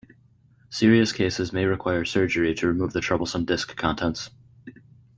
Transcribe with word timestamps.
Serious 0.71 1.11
cases 1.11 1.53
may 1.53 1.65
require 1.65 2.03
surgery 2.05 2.55
to 2.55 2.65
remove 2.65 2.91
the 2.91 3.01
troublesome 3.01 3.45
disk 3.45 3.75
contents. 3.75 4.31